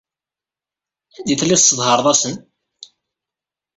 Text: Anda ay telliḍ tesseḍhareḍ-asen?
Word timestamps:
Anda 1.17 1.31
ay 1.31 1.37
telliḍ 1.39 1.59
tesseḍhareḍ-asen? 1.61 2.35